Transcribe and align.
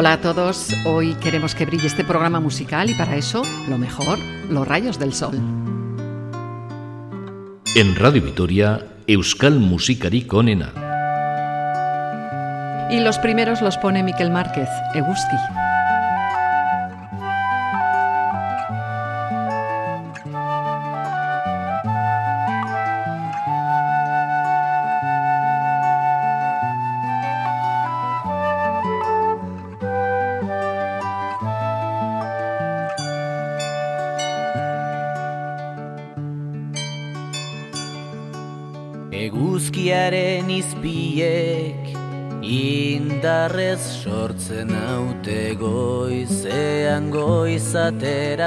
Hola 0.00 0.12
a 0.12 0.20
todos, 0.20 0.68
hoy 0.84 1.14
queremos 1.14 1.56
que 1.56 1.66
brille 1.66 1.88
este 1.88 2.04
programa 2.04 2.38
musical 2.38 2.88
y 2.88 2.94
para 2.94 3.16
eso, 3.16 3.42
lo 3.68 3.78
mejor, 3.78 4.16
los 4.48 4.68
rayos 4.68 4.96
del 4.96 5.12
sol. 5.12 5.34
En 7.74 7.96
Radio 7.96 8.22
Vitoria, 8.22 8.86
Euskal 9.08 9.58
Musikarik 9.58 10.32
onena. 10.32 10.72
Y 12.92 13.00
los 13.00 13.18
primeros 13.18 13.60
los 13.60 13.76
pone 13.76 14.04
Miquel 14.04 14.30
Márquez, 14.30 14.68
Eguski. 14.94 15.36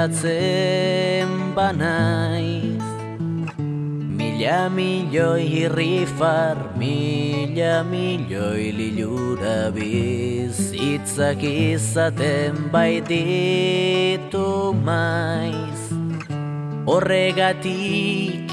Goizateratzen 0.08 1.54
banaiz. 1.54 2.82
Mila 4.16 4.68
milioi 4.68 5.46
irrifar, 5.62 6.56
mila 6.76 7.84
milioi 7.84 8.72
lilura 8.72 9.70
bizitzak 9.70 11.42
izaten 11.42 12.70
baititu 12.72 14.46
maiz. 14.84 15.82
Horregatik 16.86 18.50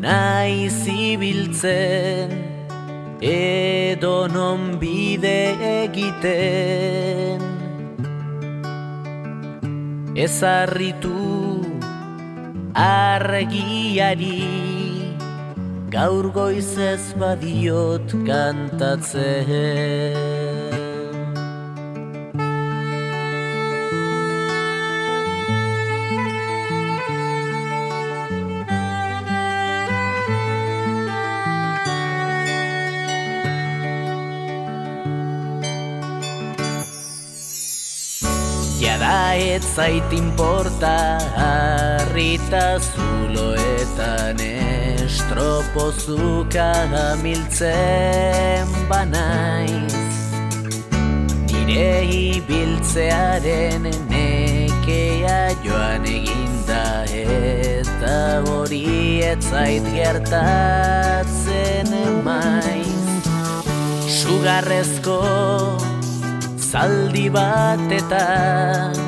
nahi 0.00 0.68
zibiltzen 0.70 2.30
edo 3.20 4.26
non 4.28 4.78
bide 4.80 5.56
egiten 5.84 7.43
ezarritu 10.14 11.10
argiari 12.78 14.46
gaur 15.90 16.28
goizez 16.36 17.02
badiot 17.18 18.14
kantatzen 18.28 20.43
ez 39.54 39.62
zait 39.74 40.12
inporta 40.12 41.18
harrita 41.38 42.78
zuloetan 42.82 44.40
estropozuka 45.04 46.72
miltzen 47.22 48.66
banaiz. 48.90 49.94
Nire 51.46 51.92
ibiltzearen 52.16 53.86
nekea 54.10 55.38
joan 55.62 56.04
eginda 56.16 57.06
eta 57.06 58.42
hori 58.48 59.22
ez 59.22 59.38
zait 59.52 59.86
gertatzen 59.94 61.90
maiz. 62.26 63.06
Sugarrezko 64.18 65.22
zaldi 66.58 67.28
bat 67.30 67.90
eta 68.02 69.03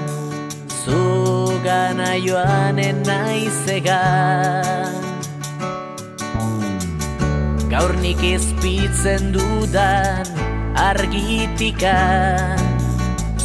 zugana 1.67 2.15
joanen 2.23 3.03
naizegan 3.03 4.95
Gaur 7.71 7.95
nik 7.99 8.23
izpitzen 8.23 9.33
dudan 9.35 10.27
argitikan 10.79 12.55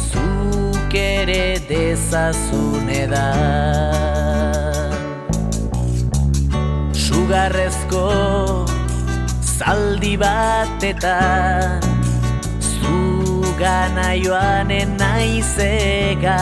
zuk 0.06 0.94
ere 0.94 1.58
dezazun 1.66 2.86
edan 2.94 4.94
Sugarrezko 6.94 8.06
zaldi 9.56 10.14
batetan 10.22 11.82
gana 13.62 14.18
joanen 14.18 14.98
naizegan 14.98 16.32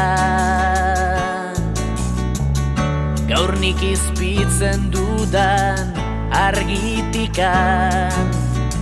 Gaur 3.31 3.53
nik 3.63 3.79
izpitzen 3.87 4.89
dudan 4.91 5.95
argitikan 6.35 8.11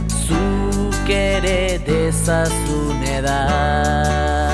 Zuk 0.08 1.10
ere 1.12 1.76
dezazun 1.84 3.04
edan 3.12 4.47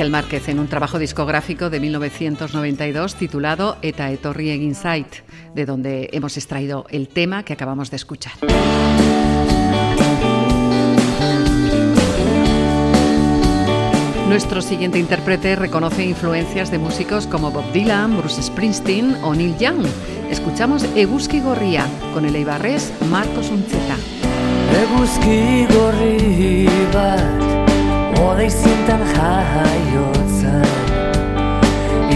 Miquel 0.00 0.12
Márquez 0.12 0.48
en 0.48 0.58
un 0.58 0.66
trabajo 0.66 0.98
discográfico 0.98 1.68
de 1.68 1.78
1992 1.78 3.16
titulado 3.16 3.76
Eta 3.82 4.08
etorri 4.08 4.48
egin 4.48 4.74
zait, 4.74 5.20
de 5.54 5.66
donde 5.66 6.08
hemos 6.14 6.38
extraído 6.38 6.86
el 6.88 7.06
tema 7.06 7.42
que 7.42 7.52
acabamos 7.52 7.90
de 7.90 7.96
escuchar. 7.96 8.32
Nuestro 14.26 14.62
siguiente 14.62 14.98
intérprete 14.98 15.54
reconoce 15.54 16.02
influencias 16.06 16.70
de 16.70 16.78
músicos 16.78 17.26
como 17.26 17.50
Bob 17.50 17.70
Dylan, 17.74 18.16
Bruce 18.16 18.42
Springsteen 18.42 19.16
o 19.22 19.34
Neil 19.34 19.58
Young. 19.58 19.84
Escuchamos 20.30 20.82
Eguski 20.96 21.40
Gorria 21.40 21.84
con 22.14 22.24
el 22.24 22.34
eibarrés 22.36 22.90
Marcos 23.10 23.50
Unzeta. 23.50 23.96
Eguski 24.80 25.66
gorri 25.74 27.59
bat 28.20 28.28
Odei 28.28 28.50
zintan 28.50 29.00
jaiotzen. 29.14 30.64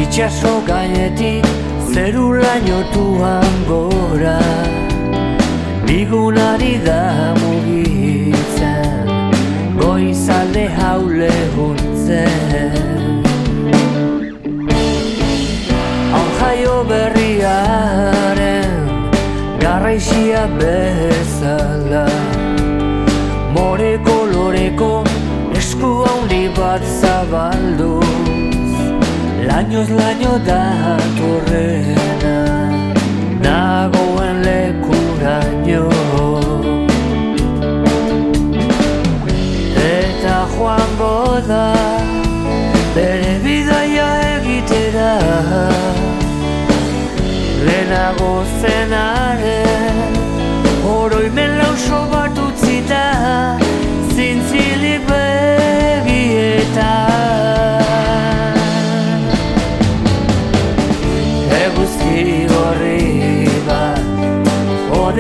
Itxaso 0.03 0.61
gainetik 0.67 1.45
zeru 1.93 2.33
lainotuan 2.33 3.65
gora. 3.69 4.41
Bigunari 5.87 6.79
da 6.85 7.35
mugitzen 7.39 9.09
Goizalde 9.79 10.65
haule 10.79 11.31
huntzen 11.57 13.23
Hau 16.15 16.27
jaio 16.41 16.77
berriaren 16.89 18.75
Garraixia 19.61 20.45
bezala 20.59 21.44
Lainoz 29.75 29.91
laino 29.91 30.39
da 30.47 30.97
torrena 31.19 32.35
Nagoen 33.43 34.37
lekura 34.47 35.41
nio 35.65 35.89
Eta 39.87 40.37
joan 40.55 40.95
goda 41.01 41.65
Bere 42.95 43.35
bidaia 43.43 44.07
egitera 44.37 45.11
Lehenago 47.67 48.33
zenaren 48.61 50.17
Oroimen 50.95 51.59
lauso 51.59 52.07
bat 52.15 52.39
utzita 52.47 53.03
Oroimen 53.03 53.09
lauso 53.19 53.59
bat 53.59 53.59
utzita. 53.59 53.64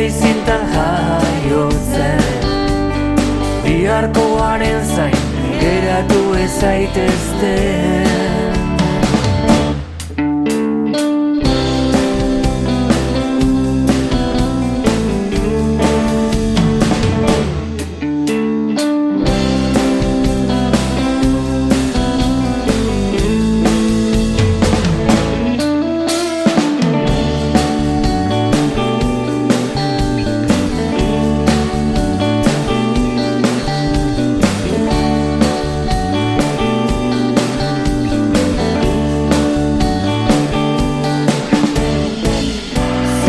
Odei 0.04 0.12
zintan 0.12 0.64
jaiotzen. 0.72 2.20
Biharkoaren 3.64 4.84
zain 4.96 5.16
Geratu 5.60 6.20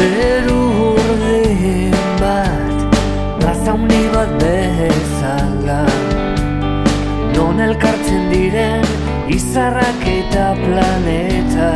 zeru 0.06 0.62
urdin 0.94 1.96
bat 2.22 2.78
Plaza 3.40 3.72
hundi 3.74 4.04
bat 4.14 4.32
bezala. 4.42 5.82
Non 7.36 7.60
elkartzen 7.68 8.30
diren 8.34 8.86
izarrak 9.38 10.06
eta 10.12 10.48
planeta 10.62 11.72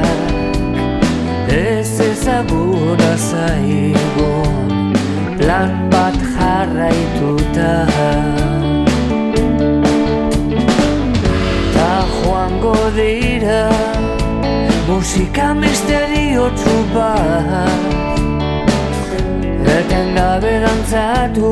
Ez 1.60 2.00
ezaguna 2.10 3.12
zaigo 3.30 4.34
Plan 5.40 5.74
bat 5.94 6.18
jarraituta. 6.36 7.74
Ta 11.74 11.92
joango 12.14 12.78
dira 13.00 13.64
Musika 14.90 15.54
misterio 15.54 16.50
txupat 16.60 18.19
etxen 20.00 20.16
gabe 20.16 20.54
dantzatu 20.64 21.52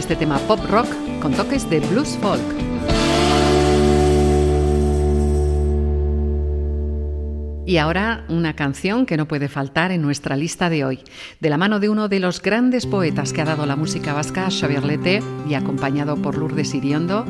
Ezaitezten 0.08 0.48
pop 0.48 0.60
rock 0.70 0.88
con 1.22 1.34
toques 1.34 1.70
de 1.70 1.82
blues 1.82 2.18
folk. 2.22 2.42
Y 7.66 7.78
ahora 7.78 8.24
una 8.30 8.56
canción 8.56 9.06
que 9.06 9.18
no 9.18 9.28
puede 9.28 9.50
faltar 9.50 9.92
en 9.92 10.02
nuestra 10.02 10.38
lista 10.38 10.70
de 10.70 10.86
hoy, 10.86 11.00
de 11.42 11.50
la 11.50 11.58
mano 11.58 11.82
de 11.82 11.90
uno 11.90 12.08
de 12.08 12.22
los 12.22 12.42
grandes 12.42 12.86
poetas 12.86 13.34
que 13.34 13.42
ha 13.42 13.46
dado 13.46 13.66
la 13.66 13.76
música 13.76 14.14
vasca, 14.14 14.48
Xavier 14.50 14.86
Lete, 14.86 15.22
y 15.50 15.56
acompañado 15.56 16.16
por 16.16 16.38
Lourdes 16.38 16.74
Iriondo, 16.74 17.26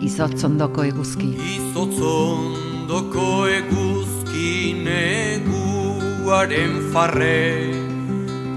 Izotzondoko 0.00 0.82
eguzki. 0.82 1.36
Izotzondoko 1.70 3.46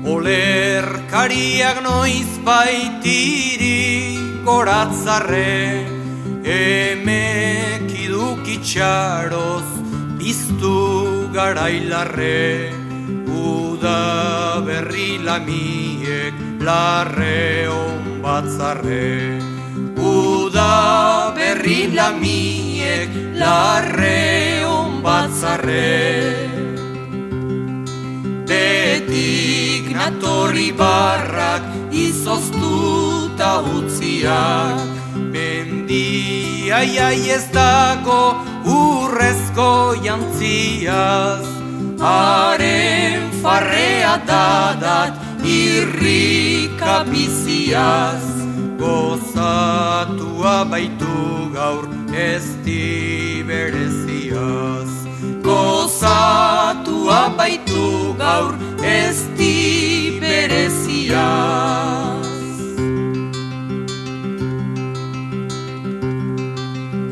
Olerkariak 0.10 1.84
noiz 1.86 2.32
baitiri 2.48 4.18
koratzarre 4.46 5.86
Emek 6.50 7.89
idukitxaroz 8.06 9.68
biztu 10.20 11.30
garailarre. 11.36 12.74
Uda 13.30 14.62
berri 14.66 15.12
lamiek 15.28 16.34
larre 16.68 17.70
on 17.70 18.22
batzarre. 18.24 19.39
Uda 20.13 21.34
berri 21.38 21.82
lamiek 21.98 23.12
larre 23.44 24.66
on 24.66 25.01
batzarre. 25.06 25.94
Betik 28.50 29.38
natori 30.00 30.72
barrak 30.72 31.63
izoztuta 31.91 33.51
utziak. 33.75 34.88
Mendia 35.34 36.79
jai 36.96 37.20
ez 37.36 37.46
dago 37.51 38.24
urrezko 38.63 39.72
jantziaz. 40.06 41.48
Haren 42.00 43.27
farrea 43.44 44.15
dadat 44.32 45.13
irrika 45.44 47.03
biziaz. 47.12 48.24
Gozatua 48.79 50.58
baitu 50.72 51.20
gaur 51.51 51.86
ez 52.15 52.48
bereziaz 53.48 54.91
Gozatua 57.10 57.34
baitu 57.34 58.13
gaur 58.22 58.54
ez 58.86 59.25
di 59.34 60.22
bereziaz 60.22 61.18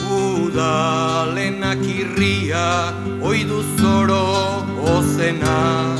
Udalenak 0.05 1.81
irria 1.81 2.93
oidu 3.25 3.65
zoro 3.81 4.61
ozena. 4.85 5.97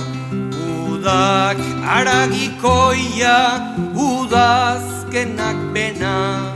Udak 0.85 1.57
aragikoia 1.81 3.39
udazkenak 3.97 5.57
bena. 5.73 6.53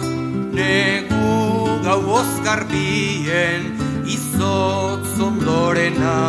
Negu 0.54 1.82
gau 1.82 2.02
ozkarbien 2.22 3.74
izotz 4.06 5.18
ondorena 5.18 6.22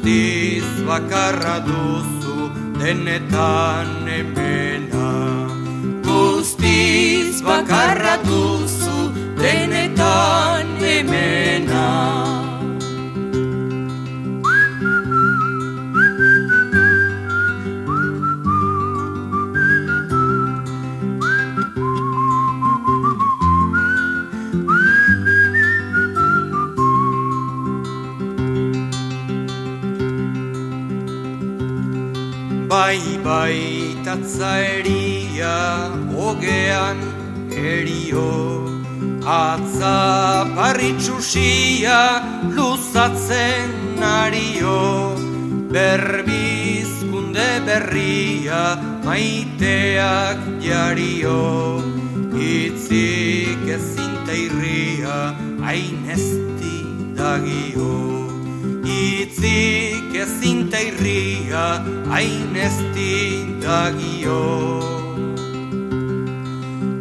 guztiz 0.00 0.86
bakarra 0.86 1.60
duzu 1.60 2.48
denetan 2.80 4.08
emena 4.08 5.10
Guztiz 6.02 7.42
bakarra 7.44 8.16
duzu 8.24 9.12
denetan 9.36 10.80
emena 10.80 12.39
Bai, 33.22 33.94
bai, 33.94 34.04
tatzaeria, 34.04 35.92
ogean 36.16 36.98
erio. 37.52 38.64
Atza 39.24 40.46
parritxusia, 40.56 42.22
luzatzen 42.56 44.00
ario. 44.00 45.14
Berbizkunde 45.70 47.50
berria, 47.66 48.76
maiteak 49.04 50.38
jario 50.60 51.78
Itzik 52.34 53.68
ezinta 53.68 54.32
irria, 54.32 55.36
hain 55.62 56.08
ezti 56.10 56.74
dagio 57.14 58.29
Itzik 58.84 60.14
ezinta 60.16 60.80
irria, 60.80 61.84
hain 62.08 62.56
ezti 62.56 63.44
dagio 63.60 64.40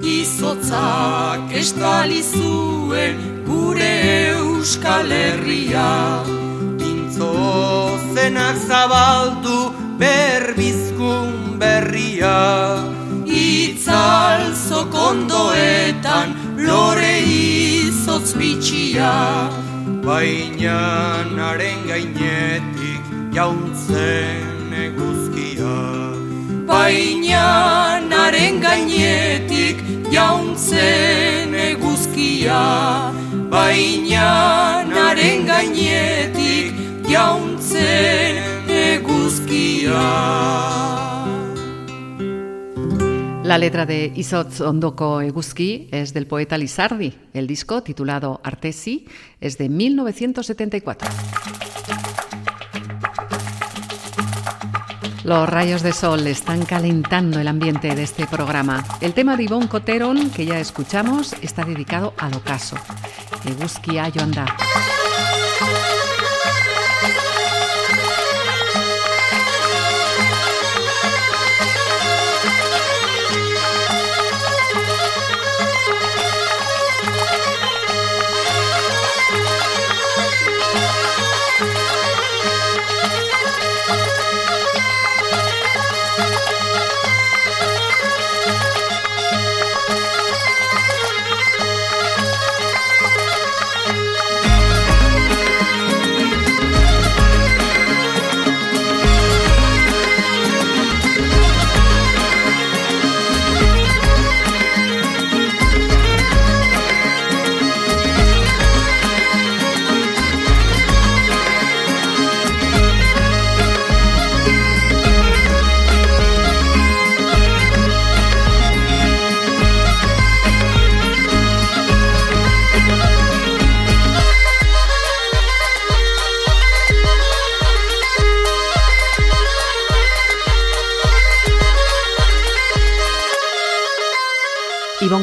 Izotzak 0.03 1.51
estali 1.53 2.21
zuen 2.23 3.15
gure 3.47 3.91
euskal 4.31 5.11
herria. 5.11 6.23
Pintzo 6.79 7.31
zenak 8.15 8.57
zabaldu 8.67 9.71
berbizkun 9.99 11.59
berria. 11.61 12.39
Itzal 13.27 14.49
zokondoetan 14.67 16.35
lore 16.57 17.15
izotz 17.23 18.33
bitxia 18.39 19.13
Baina 20.05 21.23
naren 21.35 21.81
gainetik 21.87 23.09
jauntzen 23.35 24.73
eguzkia. 24.85 25.73
Baina 26.69 27.43
naren 28.07 28.61
gainetik 28.63 29.83
jauntzen 30.13 31.53
eguzkia. 31.65 32.61
Baina 33.51 34.29
naren 34.93 35.45
gainetik 35.51 36.79
jauntzen 37.09 38.73
eguzkia 38.79 40.07
La 43.49 43.57
letra 43.57 43.87
de 43.87 44.13
Isotz 44.15 44.61
Ondoko 44.61 45.21
Eguzki 45.21 45.87
es 45.91 46.13
del 46.13 46.27
poeta 46.27 46.55
Lizardi. 46.55 47.15
El 47.33 47.47
disco, 47.47 47.81
titulado 47.81 48.39
Artesi, 48.43 49.07
es 49.41 49.57
de 49.57 49.69
1974. 49.69 51.09
Los 55.23 55.49
rayos 55.49 55.81
de 55.81 55.93
sol 55.93 56.27
están 56.27 56.63
calentando 56.63 57.39
el 57.39 57.47
ambiente 57.47 57.95
de 57.95 58.03
este 58.03 58.27
programa. 58.27 58.85
El 59.01 59.15
tema 59.15 59.35
de 59.35 59.45
Ivonne 59.45 59.67
Coteron, 59.67 60.29
que 60.29 60.45
ya 60.45 60.59
escuchamos, 60.59 61.33
está 61.41 61.65
dedicado 61.65 62.13
al 62.19 62.35
ocaso. 62.35 62.75
Eguzki 63.45 63.97
ayo 63.97 64.21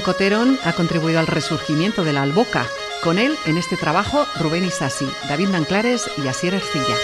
Coteron 0.06 0.56
ha 0.64 0.72
contribuido 0.72 1.18
al 1.18 1.26
resurgimiento 1.26 2.04
de 2.04 2.12
la 2.12 2.22
alboca. 2.22 2.64
Con 3.02 3.18
él, 3.18 3.36
en 3.44 3.58
este 3.58 3.76
trabajo, 3.76 4.24
Rubén 4.38 4.64
Isasi, 4.64 5.08
David 5.28 5.48
Nanclares 5.48 6.08
y 6.16 6.28
Asier 6.28 6.54
Ercilla. 6.54 6.94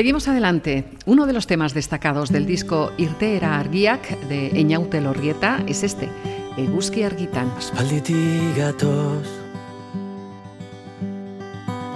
Seguimos 0.00 0.28
adelante. 0.28 0.84
Uno 1.04 1.26
de 1.26 1.34
los 1.34 1.46
temas 1.46 1.74
destacados 1.74 2.30
del 2.30 2.46
disco 2.46 2.90
Irteera 2.96 3.58
Argiak 3.58 4.18
de 4.28 4.46
Eñaute 4.58 4.98
Lorrieta 4.98 5.62
es 5.66 5.82
este, 5.82 6.08
Eguzki 6.56 7.02
Argitan. 7.02 7.50
Aspalditik 7.58 8.56
gatoz 8.56 9.28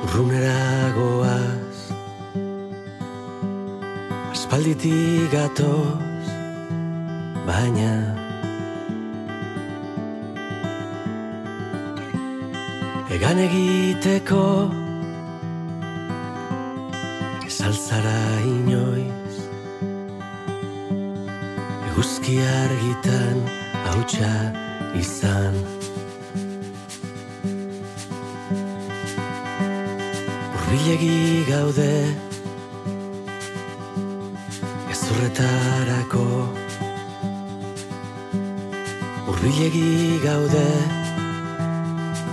Urrunera 0.03 0.93
goaz 0.95 1.95
Aspalditik 4.33 5.33
gatoz 5.33 5.97
Baina 7.47 8.21
Egan 13.09 13.39
egiteko 13.39 14.84
Saltzara 17.95 18.41
inoiz. 18.43 19.37
Eguzki 21.89 22.41
argitan 22.43 23.39
hautsa 23.87 24.33
izan. 24.99 25.55
Urbilegi 30.57 31.45
gaude 31.51 31.95
Gezurretarako. 34.91 36.29
Urbilegi 39.31 40.19
gaude 40.27 40.69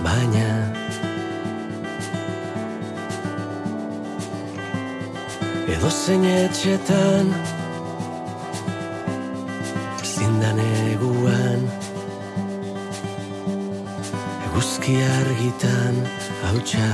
Baina 0.02 0.81
edo 5.82 5.90
zein 5.90 6.24
etxetan 6.24 7.26
zindan 10.12 10.60
eguan 10.62 11.64
eguzki 14.46 14.94
argitan 15.18 15.98
hautsa 16.44 16.86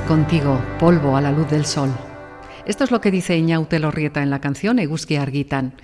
contigo, 0.00 0.58
polvo 0.78 1.16
a 1.16 1.20
la 1.20 1.30
luz 1.30 1.50
del 1.50 1.66
sol. 1.66 1.90
Esto 2.64 2.84
es 2.84 2.90
lo 2.90 3.00
que 3.00 3.10
dice 3.10 3.36
Iñaute 3.36 3.78
Lorrieta 3.78 4.22
en 4.22 4.30
la 4.30 4.40
canción 4.40 4.78
Eguski 4.78 5.16
Argitan. 5.16 5.74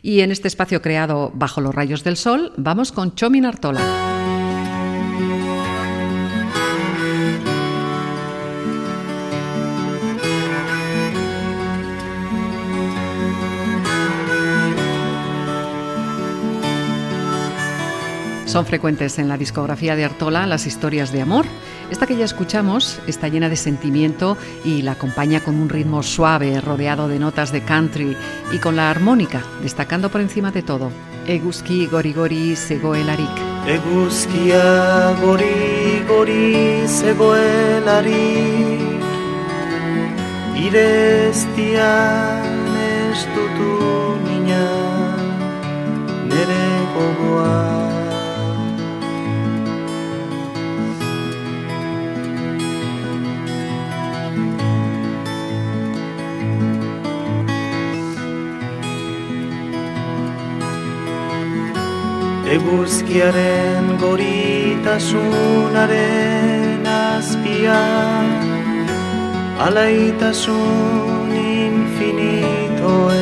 Y 0.00 0.20
en 0.20 0.30
este 0.30 0.48
espacio 0.48 0.80
creado 0.80 1.30
bajo 1.34 1.60
los 1.60 1.74
rayos 1.74 2.02
del 2.02 2.16
sol, 2.16 2.52
vamos 2.56 2.92
con 2.92 3.14
Chomin 3.14 3.44
Artola. 3.44 3.80
Son 18.46 18.64
frecuentes 18.64 19.18
en 19.18 19.28
la 19.28 19.36
discografía 19.36 19.94
de 19.94 20.06
Artola 20.06 20.46
las 20.46 20.66
historias 20.66 21.12
de 21.12 21.20
amor. 21.20 21.44
Esta 21.90 22.06
que 22.06 22.16
ya 22.16 22.24
escuchamos 22.24 23.00
está 23.06 23.28
llena 23.28 23.48
de 23.48 23.56
sentimiento 23.56 24.36
y 24.64 24.82
la 24.82 24.92
acompaña 24.92 25.40
con 25.40 25.56
un 25.56 25.68
ritmo 25.68 26.02
suave, 26.02 26.60
rodeado 26.60 27.08
de 27.08 27.18
notas 27.18 27.50
de 27.50 27.62
country 27.62 28.16
y 28.52 28.58
con 28.58 28.76
la 28.76 28.90
armónica, 28.90 29.42
destacando 29.62 30.10
por 30.10 30.20
encima 30.20 30.50
de 30.50 30.62
todo. 30.62 30.90
Eguski 31.26 31.86
gorigori 31.86 32.56
zegoelarik. 32.56 33.30
Eguzkia 33.66 35.14
gori 35.20 36.04
gori 36.08 36.86
zegoelari 36.86 38.78
Eguzkiaren 62.48 64.00
goritasunaren 64.00 66.86
azpian 66.88 68.30
Alaitasun 69.66 71.28
infinitoek 71.36 73.12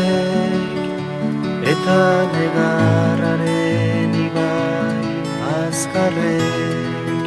Eta 1.75 1.99
negarraren 2.37 4.15
ibai 4.29 5.11
azkarrek 5.59 7.19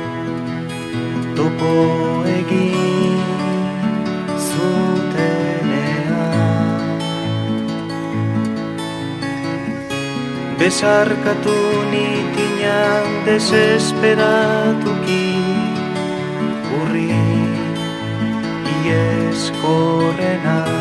Topo 1.35 1.75
Besarkatu 10.59 11.55
nitinan 11.87 13.23
desesperatuki 13.23 15.39
Urri 16.79 17.15
ieskorrena 18.83 20.78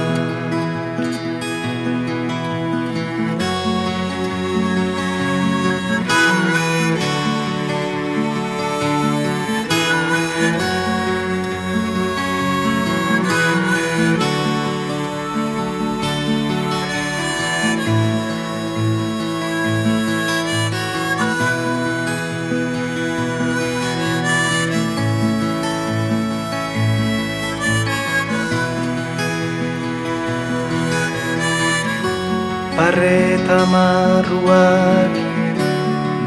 marruak, 34.29 35.15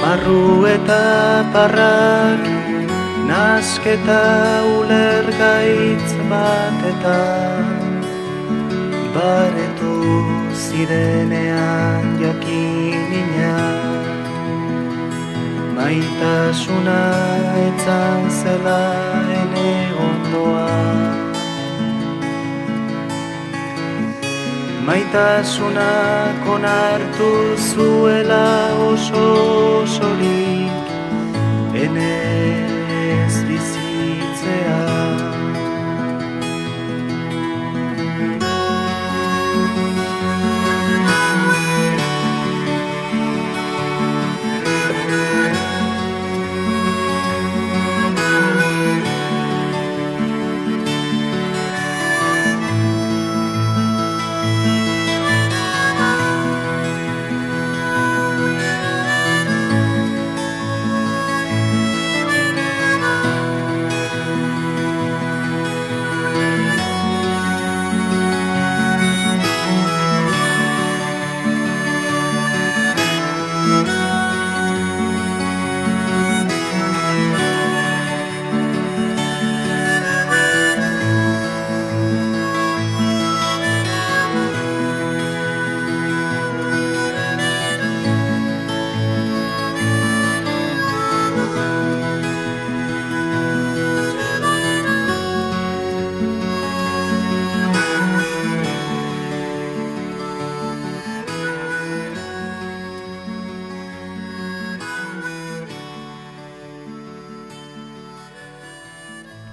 marru 0.02 0.66
eta 0.66 1.46
parrak, 1.54 2.44
nasketa 3.30 4.24
ulergaitz 4.80 6.10
batetan, 6.30 7.66
baretu 9.14 9.94
zirenean 10.64 12.18
jakinina, 12.22 13.56
maitasuna 15.78 17.02
etzan 17.68 18.30
zela 18.42 19.21
Maitasunak 24.92 26.44
onartu 26.54 27.32
zuela 27.68 28.76
oso 28.92 29.24
osorik 29.84 30.51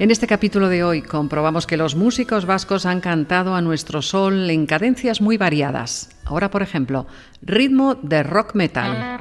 En 0.08 0.12
este 0.12 0.26
capítulo 0.26 0.70
de 0.70 0.82
hoy 0.84 1.02
comprobamos 1.02 1.66
que 1.66 1.76
los 1.76 1.94
músicos 1.94 2.46
vascos 2.46 2.86
han 2.86 3.02
cantado 3.02 3.54
a 3.54 3.60
nuestro 3.60 4.00
sol 4.00 4.48
en 4.48 4.64
cadencias 4.64 5.20
muy 5.20 5.36
variadas. 5.36 6.08
Ahora, 6.24 6.50
por 6.50 6.62
ejemplo, 6.62 7.06
ritmo 7.42 7.94
de 7.96 8.22
rock 8.22 8.54
metal. 8.54 9.20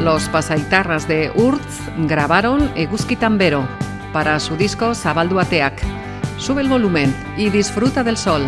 Los 0.00 0.28
pasaitarras 0.28 1.08
de 1.08 1.32
Urz 1.34 1.80
grabaron 2.06 2.70
Eguski 2.76 3.16
Tambero 3.16 3.66
para 4.12 4.38
su 4.38 4.56
disco 4.56 4.94
Sabalduateak. 4.94 5.82
Sube 6.38 6.62
el 6.62 6.68
volumen 6.68 7.12
y 7.36 7.50
disfruta 7.50 8.04
del 8.04 8.16
sol. 8.16 8.46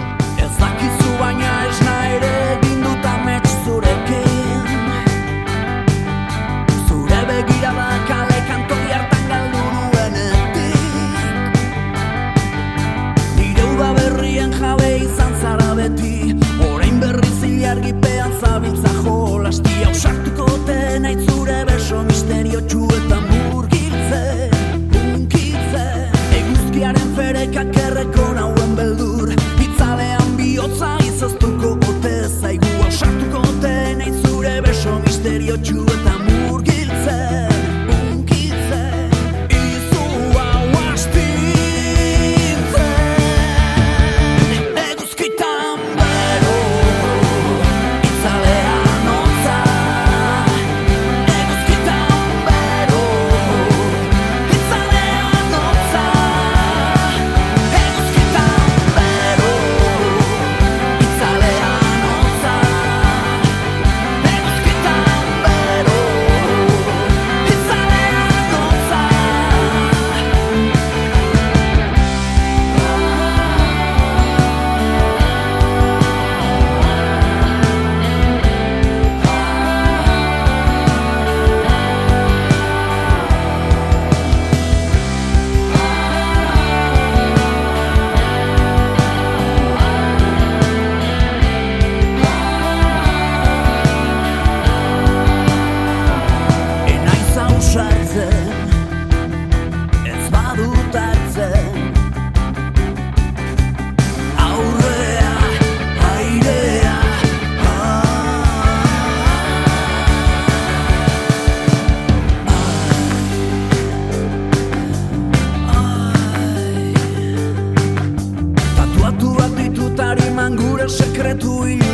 tu 121.38 121.85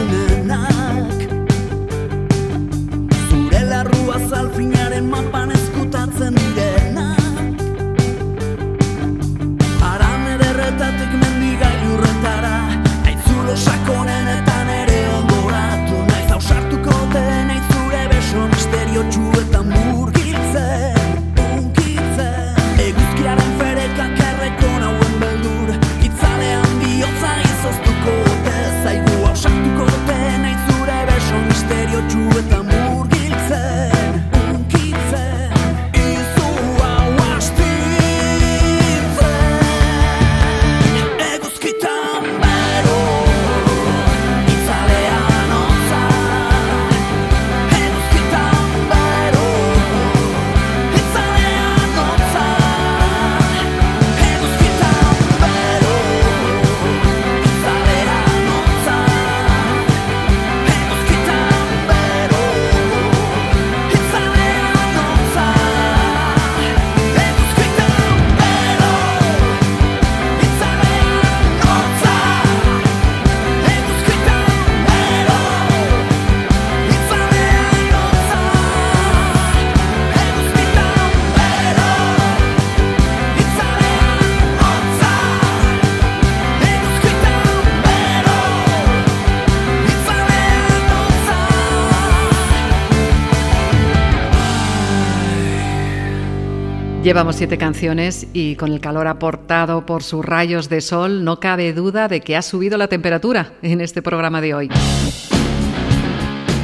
Llevamos 97.03 97.35
siete 97.35 97.59
canciones 97.59 98.29
y 98.33 98.55
con 98.55 98.73
el 98.73 98.79
calor 98.79 99.09
aportado 99.09 99.85
por 99.85 100.05
sus 100.05 100.25
rayos 100.25 100.69
de 100.69 100.81
sol 100.81 101.25
no 101.25 101.41
cabe 101.41 101.73
duda 101.73 102.07
de 102.07 102.21
que 102.21 102.37
ha 102.37 102.43
subido 102.43 102.79
la 102.79 102.87
temperatura 102.87 103.55
en 103.61 103.81
este 103.81 104.03
programa 104.03 104.41
de 104.41 104.55
hoy. 104.55 104.71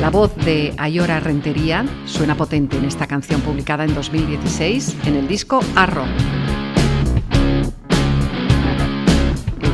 La 0.01 0.11
voz 0.11 0.37
de 0.37 0.75
Ayora 0.77 1.19
Rentería 1.19 1.85
suena 2.07 2.37
potente 2.37 2.77
en 2.77 2.85
esta 2.85 3.09
canción 3.09 3.41
publicada 3.41 3.83
en 3.83 3.97
2016 3.97 4.97
en 5.07 5.17
el 5.17 5.27
disco 5.27 5.59
Arro. 5.75 6.05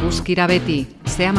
Busquira 0.03 0.47
Betty, 0.47 0.87
sea. 1.05 1.35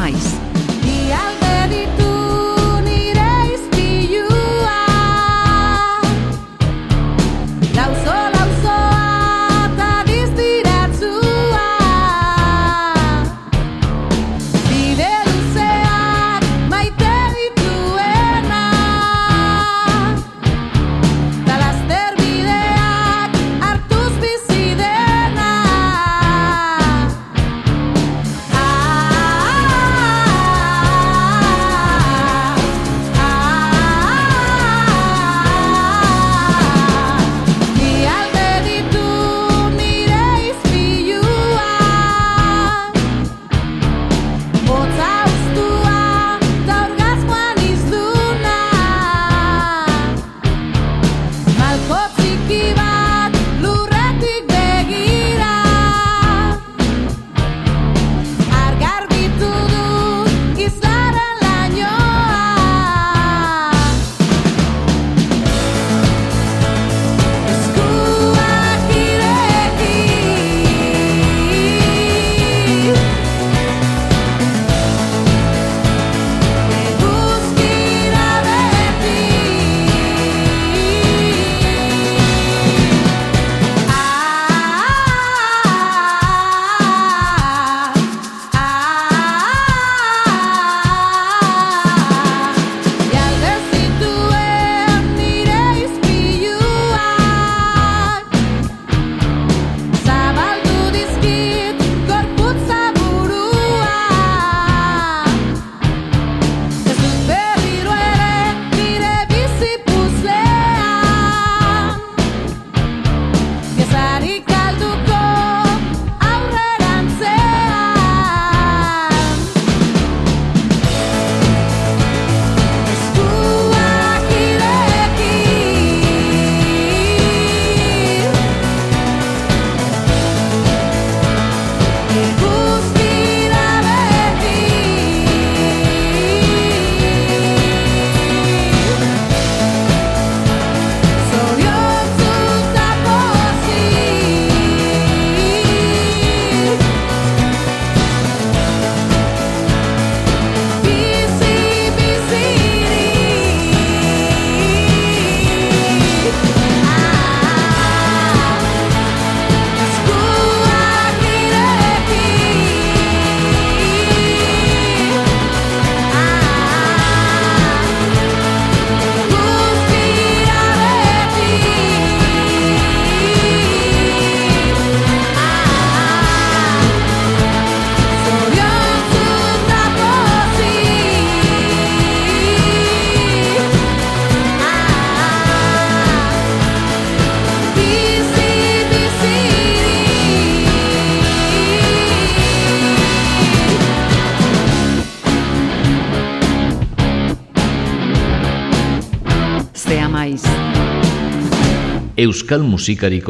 Euskal 202.46 202.62
musikarik 202.62 203.26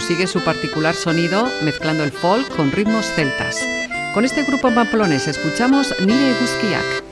consigue 0.00 0.26
su 0.26 0.40
particular 0.40 0.94
sonido 0.94 1.46
mezclando 1.62 2.04
el 2.04 2.10
folk 2.10 2.48
con 2.56 2.72
ritmos 2.72 3.04
celtas. 3.14 3.62
Con 4.14 4.24
este 4.24 4.44
grupo 4.44 4.74
pamplones 4.74 5.28
escuchamos 5.28 5.94
Nire 6.00 6.32
Guzkiak. 6.40 7.09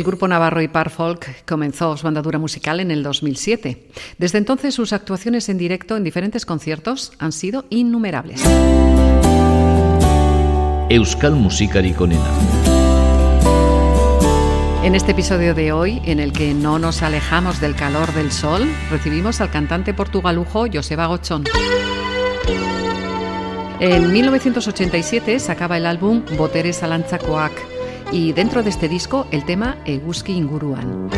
El 0.00 0.06
grupo 0.06 0.26
navarro 0.26 0.62
Ipar 0.62 0.88
Folk 0.88 1.44
comenzó 1.44 1.94
su 1.98 2.08
andadura 2.08 2.38
musical 2.38 2.80
en 2.80 2.90
el 2.90 3.02
2007. 3.02 3.88
Desde 4.16 4.38
entonces 4.38 4.74
sus 4.74 4.94
actuaciones 4.94 5.50
en 5.50 5.58
directo 5.58 5.94
en 5.94 6.04
diferentes 6.04 6.46
conciertos 6.46 7.12
han 7.18 7.32
sido 7.32 7.66
innumerables. 7.68 8.42
Euskal 10.88 11.32
Musikarik 11.32 12.00
onena. 12.00 12.30
En 14.84 14.94
este 14.94 15.12
episodio 15.12 15.54
de 15.54 15.70
hoy, 15.72 16.00
en 16.06 16.18
el 16.18 16.32
que 16.32 16.54
no 16.54 16.78
nos 16.78 17.02
alejamos 17.02 17.60
del 17.60 17.74
calor 17.74 18.10
del 18.14 18.32
sol, 18.32 18.66
recibimos 18.90 19.42
al 19.42 19.50
cantante 19.50 19.92
portugalujo 19.92 20.64
Joseba 20.72 21.08
Gochón. 21.08 21.44
En 23.80 24.10
1987 24.10 25.38
sacaba 25.40 25.76
el 25.76 25.84
álbum 25.84 26.22
Boteres 26.38 26.82
Alantzakoak, 26.82 27.52
y 28.12 28.32
dentro 28.32 28.62
de 28.62 28.70
este 28.70 28.88
disco 28.88 29.26
el 29.30 29.44
tema 29.44 29.78
Eguski 29.84 30.32
Inguruan. 30.32 31.10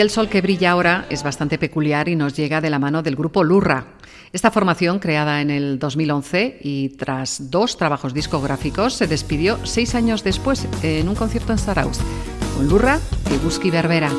El 0.00 0.10
sol 0.10 0.28
que 0.28 0.40
brilla 0.40 0.70
ahora 0.70 1.06
es 1.10 1.24
bastante 1.24 1.58
peculiar 1.58 2.08
y 2.08 2.14
nos 2.14 2.36
llega 2.36 2.60
de 2.60 2.70
la 2.70 2.78
mano 2.78 3.02
del 3.02 3.16
grupo 3.16 3.42
Lurra. 3.42 3.84
Esta 4.32 4.52
formación, 4.52 5.00
creada 5.00 5.40
en 5.40 5.50
el 5.50 5.80
2011 5.80 6.60
y 6.62 6.90
tras 6.90 7.50
dos 7.50 7.76
trabajos 7.76 8.14
discográficos, 8.14 8.94
se 8.94 9.08
despidió 9.08 9.58
seis 9.64 9.96
años 9.96 10.22
después 10.22 10.68
en 10.84 11.08
un 11.08 11.16
concierto 11.16 11.52
en 11.52 11.58
Saraus 11.58 11.98
con 12.56 12.68
Lurra 12.68 13.00
y 13.34 13.38
Busqui 13.44 13.70
Berbera. 13.70 14.10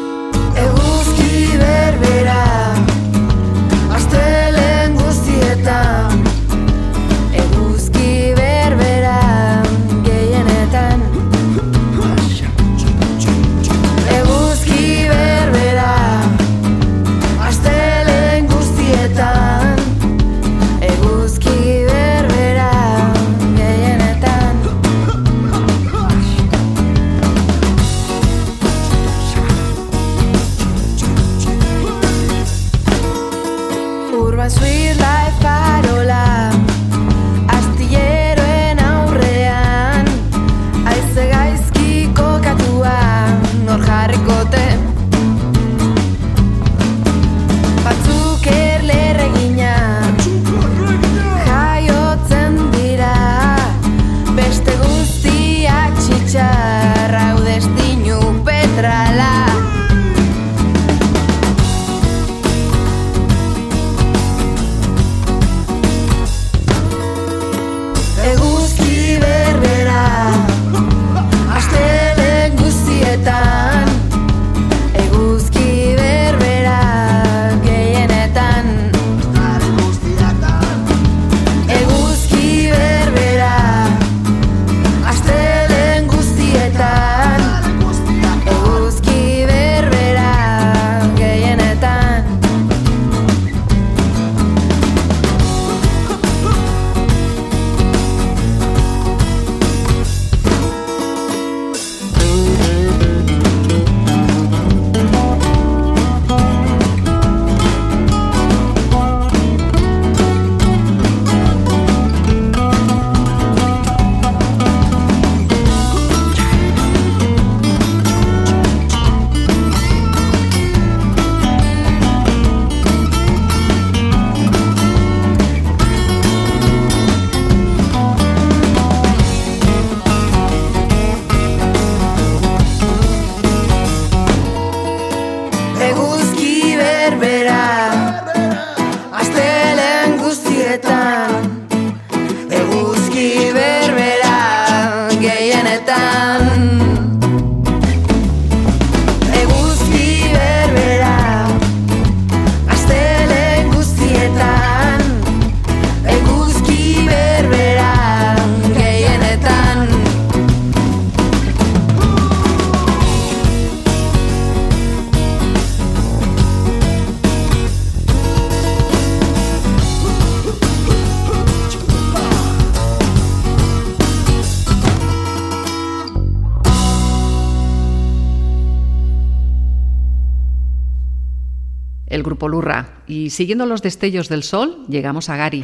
Y 183.09 183.31
siguiendo 183.31 183.65
los 183.65 183.81
destellos 183.81 184.29
del 184.29 184.43
sol, 184.43 184.85
llegamos 184.87 185.29
a 185.29 185.35
Gary. 185.35 185.63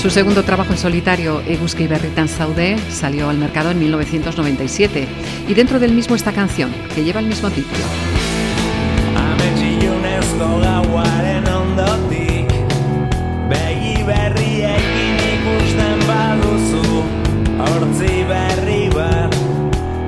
Su 0.00 0.08
segundo 0.08 0.44
trabajo 0.44 0.72
en 0.72 0.78
solitario, 0.78 1.42
Eguzki 1.46 1.88
Berritan 1.88 2.28
Saude, 2.28 2.78
salió 2.90 3.28
al 3.28 3.38
mercado 3.38 3.72
en 3.72 3.80
1997 3.80 5.06
y 5.48 5.54
dentro 5.54 5.80
del 5.80 5.92
mismo 5.92 6.14
esta 6.14 6.32
canción, 6.32 6.70
que 6.94 7.02
lleva 7.02 7.18
el 7.18 7.26
mismo 7.26 7.50
título. 7.50 8.19
Ametxilunezko 10.30 10.60
gauaren 10.62 11.46
ondotik 11.48 12.50
Begi 13.50 14.04
berriekin 14.06 15.18
ikusten 15.32 15.98
baduzu 16.06 17.02
Hortzi 17.58 18.24
berri 18.28 18.90
bat 18.94 19.34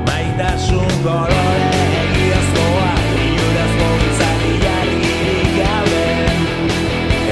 Maitasun 0.06 0.92
kolore 1.02 1.72
egiazkoa 2.02 2.92
Iurazko 3.24 3.88
izari 4.10 4.54
jargirik 4.64 5.50
gabe. 5.58 6.06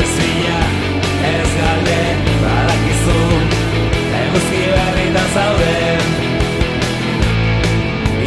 Ez 0.03 0.11
bila, 0.18 0.61
ez 1.30 1.51
galde, 1.61 2.03
badakizu 2.43 3.20
Eguzki 4.22 4.64
berritan 4.74 5.28
zaude. 5.34 5.78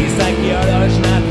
Izaki 0.05 0.49
oro 0.61 0.79
esnatu 0.87 1.22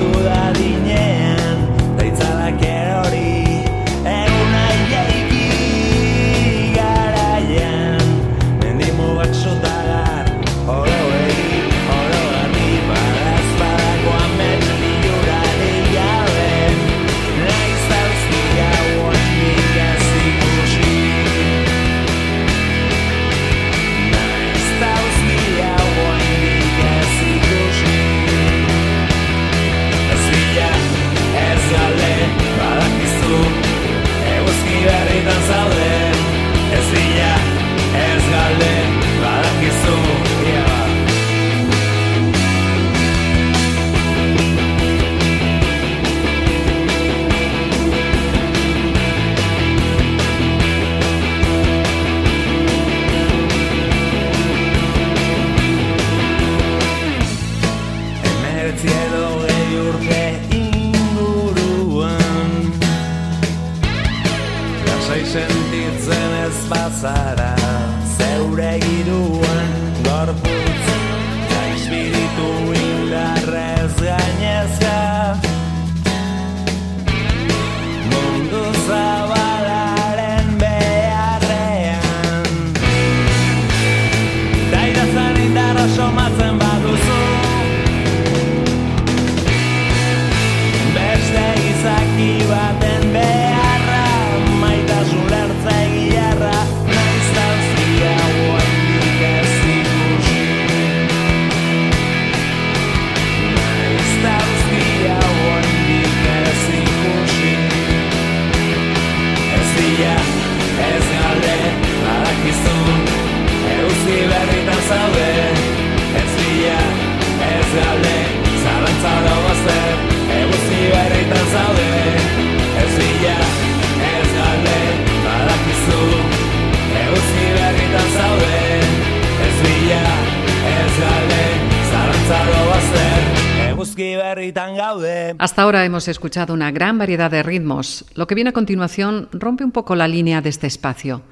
Ahora 135.62 135.84
hemos 135.84 136.08
escuchado 136.08 136.54
una 136.54 136.72
gran 136.72 136.98
variedad 136.98 137.30
de 137.30 137.44
ritmos. 137.44 138.04
Lo 138.16 138.26
que 138.26 138.34
viene 138.34 138.50
a 138.50 138.52
continuación 138.52 139.28
rompe 139.30 139.62
un 139.62 139.70
poco 139.70 139.94
la 139.94 140.08
línea 140.08 140.40
de 140.40 140.48
este 140.48 140.66
espacio. 140.66 141.22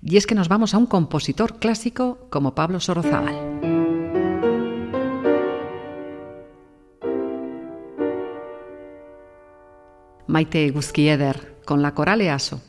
Y 0.00 0.16
es 0.16 0.26
que 0.26 0.34
nos 0.34 0.48
vamos 0.48 0.72
a 0.72 0.78
un 0.78 0.86
compositor 0.86 1.58
clásico 1.58 2.26
como 2.30 2.54
Pablo 2.54 2.80
Sorozábal. 2.80 3.36
Maite 10.28 10.70
Guzquieder 10.70 11.58
con 11.66 11.82
la 11.82 11.92
coral 11.92 12.22
EASO. 12.22 12.62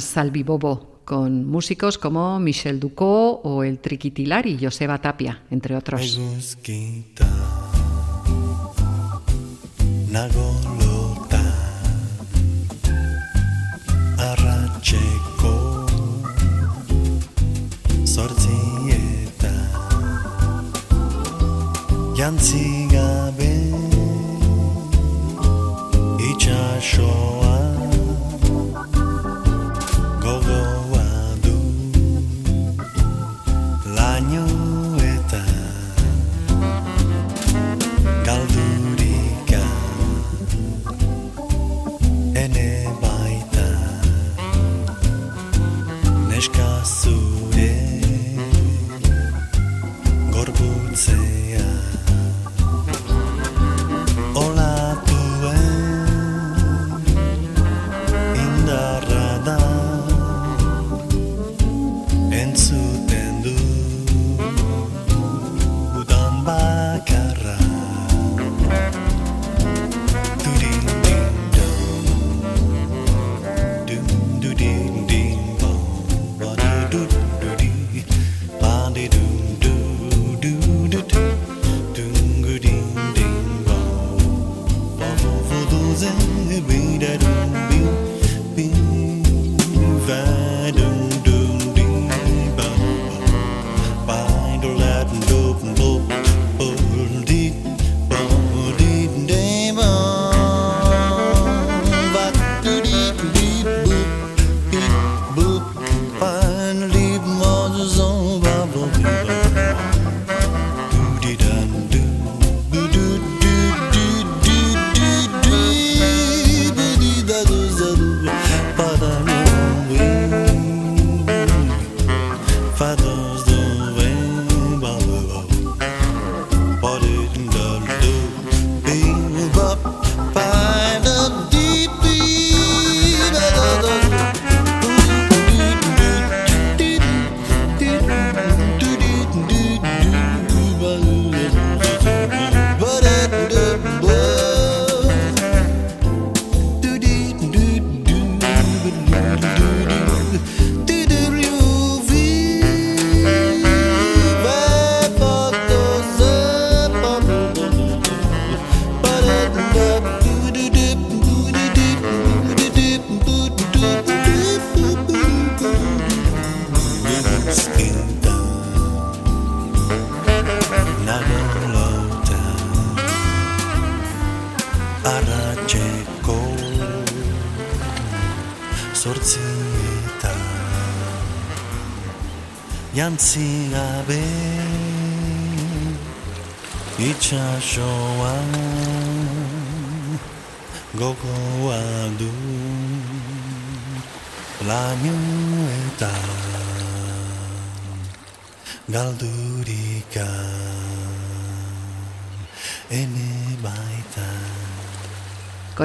Salvibobo, 0.00 1.00
con 1.04 1.46
músicos 1.46 1.98
como 1.98 2.38
Michel 2.38 2.80
Ducot 2.80 3.40
o 3.44 3.64
el 3.64 3.78
Triquitilari, 3.78 4.58
Joseba 4.60 4.98
Tapia, 4.98 5.42
entre 5.50 5.76
otros. 5.76 6.18
escasso. 46.42 47.41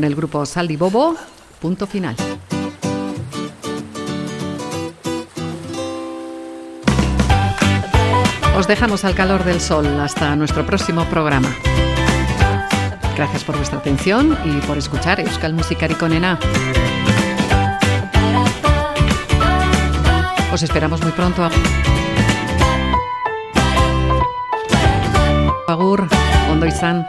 El 0.07 0.15
grupo 0.15 0.45
Saldi 0.45 0.77
Bobo, 0.77 1.15
punto 1.61 1.85
final. 1.85 2.15
Os 8.57 8.67
dejamos 8.67 9.05
al 9.05 9.13
calor 9.13 9.43
del 9.43 9.61
sol 9.61 9.85
hasta 9.99 10.35
nuestro 10.35 10.65
próximo 10.65 11.05
programa. 11.05 11.49
Gracias 13.15 13.43
por 13.43 13.57
vuestra 13.57 13.79
atención 13.79 14.37
y 14.45 14.65
por 14.65 14.77
escuchar 14.77 15.19
Euskal 15.19 15.53
Musikari 15.53 15.93
Konena. 15.95 16.39
Os 20.51 20.63
esperamos 20.63 21.01
muy 21.03 21.11
pronto. 21.11 21.47
Agur, 25.67 26.07
ondo 26.49 26.65
izan. 26.65 27.05